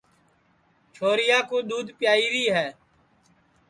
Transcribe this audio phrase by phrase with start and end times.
[0.93, 2.67] چھوریا کُو دؔودھ پیائیری ہے